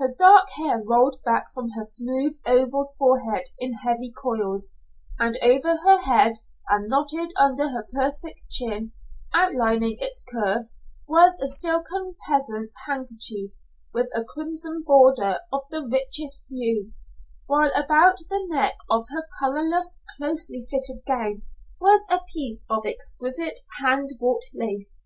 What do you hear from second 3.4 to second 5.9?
in heavy coils, and over